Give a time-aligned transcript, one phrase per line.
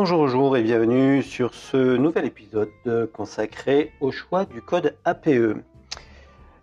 [0.00, 2.70] Bonjour, bonjour et bienvenue sur ce nouvel épisode
[3.12, 5.56] consacré au choix du code APE.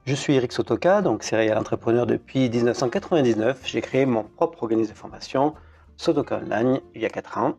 [0.05, 3.59] Je suis Eric Sotoka, donc serial entrepreneur depuis 1999.
[3.66, 5.54] J'ai créé mon propre organisme de formation,
[5.98, 7.55] Sotoka Online, il y a 4 ans.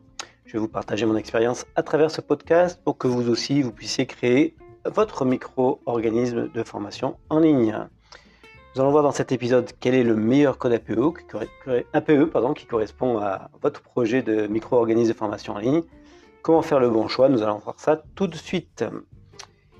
[0.47, 3.71] Je vais vous partager mon expérience à travers ce podcast pour que vous aussi vous
[3.71, 7.87] puissiez créer votre micro-organisme de formation en ligne.
[8.77, 13.17] Nous allons voir dans cet épisode quel est le meilleur code APE, pardon, qui correspond
[13.17, 15.81] à votre projet de micro-organisme de formation en ligne.
[16.43, 17.27] Comment faire le bon choix?
[17.27, 18.85] Nous allons voir ça tout de suite.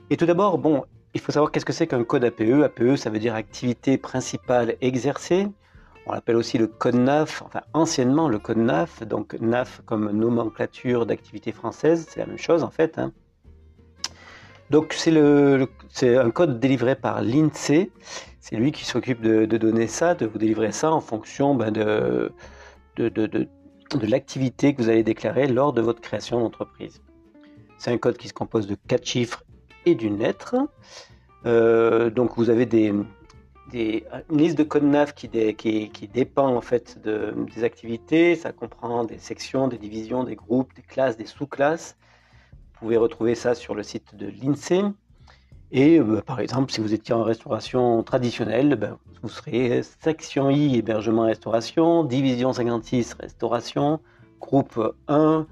[0.09, 2.63] Et tout d'abord, bon, il faut savoir qu'est-ce que c'est qu'un code APE.
[2.63, 5.47] APE, ça veut dire activité principale exercée.
[6.07, 11.05] On l'appelle aussi le code NAF, enfin anciennement le code NAF, donc NAF comme nomenclature
[11.05, 12.97] d'activité française, c'est la même chose en fait.
[12.97, 13.11] Hein.
[14.69, 17.89] Donc c'est un code délivré par l'INSEE
[18.49, 22.31] c'est lui qui s'occupe de, donner ça, de vous délivrer ça en fonction ben, de,
[22.95, 23.47] de,
[24.03, 27.01] l'activité que vous allez déclarer lors de votre création d'entreprise.
[27.77, 29.43] C'est un code qui se compose de quatre chiffres
[29.85, 30.55] et d'une lettre.
[31.45, 32.93] Euh, donc vous avez des,
[33.73, 35.27] une liste de codes NAV qui,
[35.57, 38.37] qui, dépend en fait des activités.
[38.37, 41.97] Ça comprend des sections, des divisions, des groupes, des classes, des sous-classes.
[42.79, 44.83] Pouvez retrouver ça sur le site de l'INSEE.
[45.71, 50.77] Et euh, par exemple, si vous étiez en restauration traditionnelle, ben, vous serez section I,
[50.77, 53.99] hébergement restauration, division 56, restauration,
[54.39, 55.45] groupe 1,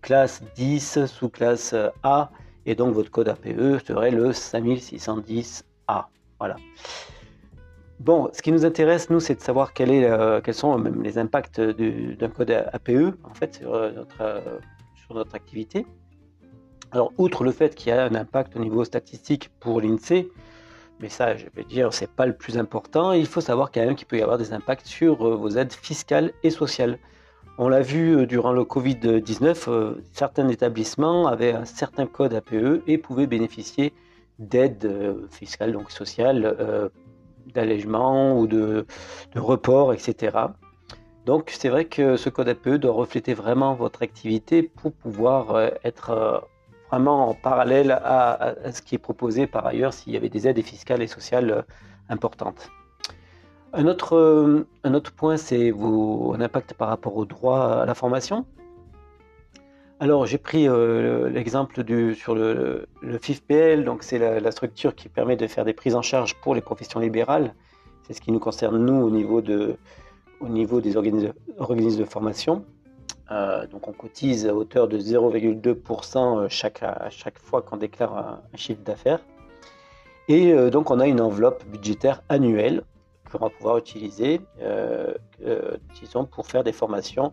[0.00, 2.30] classe 10, sous-classe A,
[2.66, 6.06] et donc votre code APE serait le 5610A.
[6.38, 6.56] Voilà.
[8.00, 11.18] Bon, ce qui nous intéresse, nous, c'est de savoir quel euh, quels sont même les
[11.18, 13.92] impacts d'un code APE, en fait, sur euh,
[15.10, 15.86] notre activité.
[16.92, 20.28] Alors, outre le fait qu'il y a un impact au niveau statistique pour l'INSEE,
[21.00, 23.94] mais ça, je vais dire, c'est pas le plus important, il faut savoir quand même
[23.94, 26.98] qu'il peut y avoir des impacts sur euh, vos aides fiscales et sociales.
[27.58, 32.82] On l'a vu euh, durant le Covid-19, euh, certains établissements avaient un certain code APE
[32.88, 33.94] et pouvaient bénéficier
[34.40, 34.90] d'aides
[35.30, 36.90] fiscales, donc sociales,
[37.54, 38.86] d'allègement ou de,
[39.34, 40.34] de report, etc.
[41.26, 46.48] Donc c'est vrai que ce code APE doit refléter vraiment votre activité pour pouvoir être
[46.90, 50.60] vraiment en parallèle à, ce qui est proposé par ailleurs s'il y avait des aides
[50.62, 51.62] fiscales et sociales euh,
[52.08, 52.70] importantes.
[53.72, 57.94] Un autre, euh, un autre point, c'est un impact par rapport au droit à la
[57.94, 58.44] formation.
[60.00, 61.84] Alors j'ai pris euh, l'exemple
[62.14, 66.02] sur le, le, FIFPL, donc c'est la, structure qui permet de faire des prises en
[66.02, 67.54] charge pour les professions libérales.
[68.02, 69.76] C'est ce qui nous concerne nous au niveau, de,
[70.40, 72.64] au niveau des organismes de formation.
[73.30, 78.56] Euh, donc on cotise à hauteur de 0,2% chaque, à chaque fois qu'on déclare un,
[78.56, 79.20] chiffre d'affaires.
[80.28, 82.82] Et euh, donc on a une enveloppe budgétaire annuelle
[83.30, 85.14] qu'on va pouvoir utiliser euh,
[86.00, 87.32] disons, pour faire des formations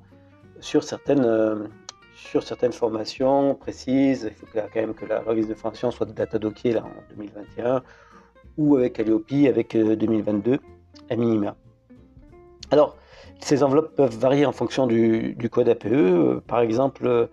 [0.59, 1.69] sur certaines,
[2.15, 4.29] sur certaines formations précises.
[4.29, 7.81] Il faut quand même que la remise de formation soit data là, en 2021
[8.57, 10.59] ou avec Alliope avec 2022
[11.09, 11.55] à minima.
[12.71, 12.97] Alors,
[13.39, 16.41] ces enveloppes peuvent varier en fonction du, code APE.
[16.47, 17.29] Par exemple,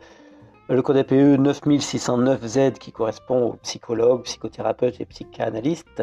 [0.69, 6.03] le code APE 9609Z qui correspond aux psychologues, psychothérapeutes et psychanalystes,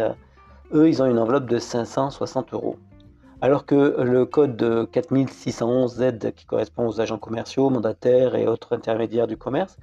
[0.73, 2.77] eux, ils ont une enveloppe de 560 euros.
[3.41, 4.61] Alors que le code
[4.91, 9.77] 4611Z qui correspond aux agents commerciaux, mandataires et autres intermédiaires du commerce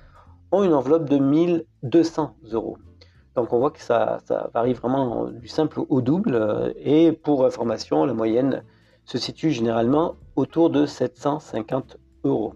[0.52, 2.78] ont une enveloppe de 1200 euros.
[3.34, 6.72] Donc on voit que ça, ça varie vraiment du simple au double.
[6.76, 8.62] Et pour information, la moyenne
[9.08, 12.52] se situe généralement autour de 750 euros.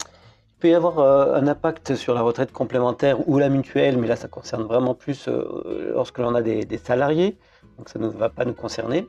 [0.00, 4.06] Il peut y avoir euh, un impact sur la retraite complémentaire ou la mutuelle, mais
[4.06, 7.36] là ça concerne vraiment plus euh, lorsque l'on a des, salariés,
[7.76, 9.04] donc ça ne va pas nous concerner.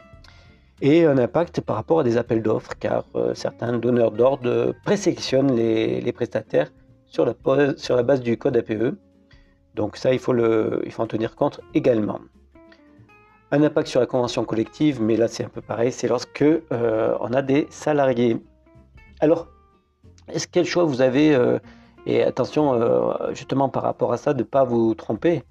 [0.82, 5.56] Et un impact par rapport à des appels d'offres, car euh, certains donneurs d'ordre présélectionnent
[5.56, 6.72] les, les, prestataires
[7.06, 8.98] sur la, base du code APE.
[9.76, 12.20] Donc ça, il faut en tenir compte également
[13.52, 17.18] un impact sur la convention collective, mais là c'est un peu pareil, c'est lorsque euh,
[17.19, 18.38] on a des salariés.
[19.19, 19.48] Alors,
[20.27, 21.57] est-ce quel choix vous avez euh,
[22.06, 25.44] Et attention, euh, justement par rapport à ça, de ne pas vous tromper,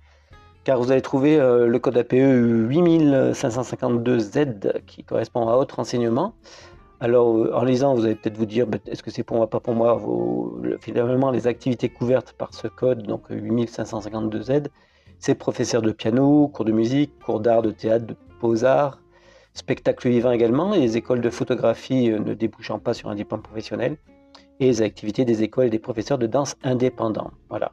[0.64, 6.34] car vous allez trouver le code APE 8552Z qui correspond à autre enseignement.
[6.98, 9.60] Alors, en lisant, vous allez peut-être vous dire, ben, est-ce que c'est pour moi, pas
[9.60, 10.02] pour moi
[10.80, 14.66] Finalement, les activités couvertes par ce code, donc 8552Z,
[15.18, 19.00] c'est professeur de piano, cours de musique, cours d'art, de théâtre, de beaux-arts,
[19.54, 23.42] spectacle vivant également, et les écoles de photographie euh, ne débouchant pas sur un diplôme
[23.42, 23.96] professionnel,
[24.60, 27.30] et les activités des écoles et des professeurs de danse indépendants.
[27.48, 27.72] Voilà.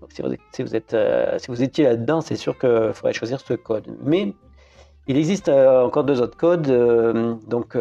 [0.00, 3.54] Donc, si, vous, êtes, euh, si vous étiez là-dedans, c'est sûr qu'il faudrait choisir ce
[3.54, 3.86] code.
[4.02, 4.32] Mais
[5.06, 6.68] il existe euh, encore deux autres codes
[7.48, 7.76] donc,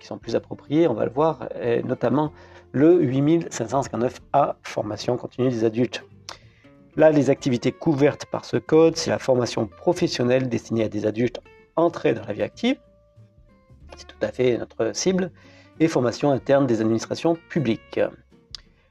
[0.00, 1.48] qui sont plus appropriés, on va le voir,
[1.84, 2.32] notamment
[2.72, 6.04] le 8559A, formation continue des adultes.
[6.96, 11.40] Là, les activités couvertes par ce code, c'est la formation professionnelle destinée à des adultes
[11.74, 12.76] entrés dans la vie active,
[13.96, 15.30] c'est tout à fait notre cible,
[15.80, 17.98] et formation interne des administrations publiques.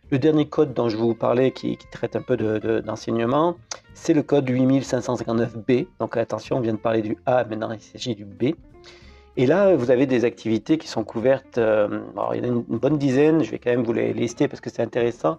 [0.09, 2.37] Le dernier code dont je vous parlais, qui, traite un peu
[2.81, 3.55] d'enseignement,
[3.93, 5.87] c'est le code 8559B.
[5.99, 8.55] Donc attention, on vient de parler du A, maintenant il s'agit du B.
[9.37, 12.01] Et là, vous avez des activités qui sont couvertes, euh,
[12.33, 14.59] il y en a une, bonne dizaine, je vais quand même vous les lister parce
[14.59, 15.37] que c'est intéressant.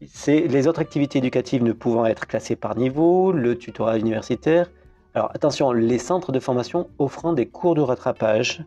[0.00, 4.70] Les autres activités éducatives ne pouvant être classées par niveau, le tutorat universitaire.
[5.14, 8.64] Alors attention, les centres de formation offrant des cours de rattrapage.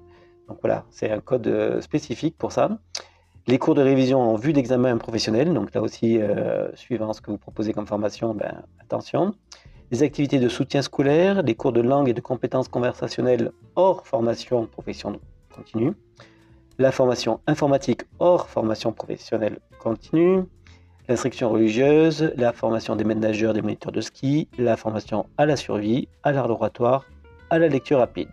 [0.50, 2.78] Donc voilà, c'est un code euh, spécifique pour ça.
[3.48, 7.32] Les cours de révision en vue d'examen professionnel, donc là aussi, euh, suivant ce que
[7.32, 9.34] vous proposez comme formation, ben, attention.
[9.92, 14.66] Les activités de soutien scolaire, les cours de langue et de compétences conversationnelles hors formation
[14.66, 15.20] profession
[15.56, 15.94] continue.
[16.78, 20.44] La formation informatique hors formation professionnelle continue.
[21.10, 26.08] L'instruction religieuse, la formation des ménageurs, des moniteurs de ski, la formation à la survie,
[26.24, 27.06] à l'art oratoire,
[27.50, 28.30] à la lecture rapide.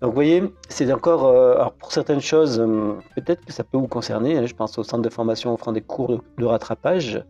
[0.00, 3.78] Donc vous voyez, c'est encore, euh, alors pour certaines choses, euh, peut-être que ça peut
[3.78, 4.38] vous concerner.
[4.38, 7.24] Hein, je pense au centre de formation offrant des cours de, rattrapage,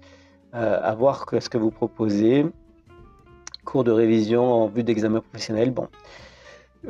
[0.55, 2.45] euh, à voir ce que vous proposez,
[3.65, 5.71] cours de révision en vue d'examen professionnel.
[5.71, 5.89] Bon.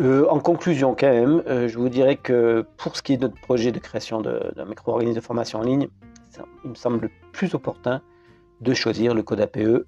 [0.01, 3.71] en conclusion, quand même, je vous dirais que pour ce qui est de notre projet
[3.71, 5.89] de création d'un micro-organisme de formation en ligne,
[6.65, 8.03] il me semble plus opportun
[8.61, 9.87] de choisir le code APE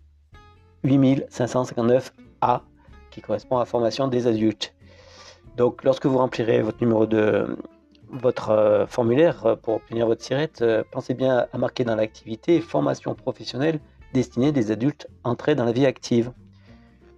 [0.85, 2.61] 8559A
[3.11, 4.75] qui correspond à la formation des adultes.
[5.57, 7.57] Donc, lorsque vous remplirez votre numéro de
[8.13, 12.61] votre euh, formulaire euh, pour obtenir votre sirette, euh, pensez bien à marquer dans l'activité
[12.61, 13.79] formation professionnelle
[14.13, 16.33] destinée des adultes entrés dans la vie active.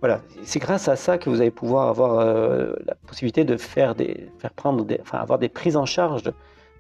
[0.01, 4.29] Voilà, c'est grâce à ça que vous allez pouvoir avoir la possibilité de faire des,
[4.39, 6.25] faire prendre enfin, avoir des prises en charge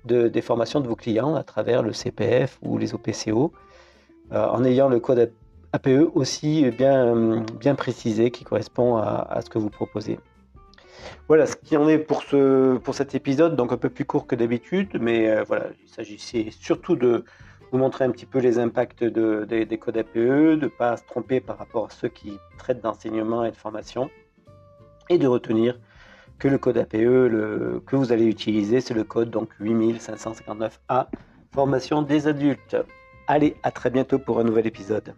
[0.05, 3.53] de, des formations de vos clients à travers le CPF ou les OPCO,
[4.31, 5.31] en ayant le code
[5.73, 10.19] APE aussi bien, bien précisé qui correspond à ce que vous proposez.
[11.29, 14.27] Voilà ce qui en est pour, ce, pour cet épisode, donc un peu plus court
[14.27, 17.25] que d'habitude, mais euh, voilà, il s'agissait surtout de
[17.71, 21.05] vous montrer un petit peu les impacts de, des codes APE, de ne pas se
[21.05, 24.11] tromper par rapport à ceux qui traitent d'enseignement et de formation,
[25.09, 25.79] et de retenir
[26.43, 26.91] que le code APE
[27.87, 31.06] que vous allez utiliser, c'est le code donc 8559A,
[31.55, 32.77] formation des adultes.
[33.29, 35.15] Allez, à très bientôt pour un nouvel épisode.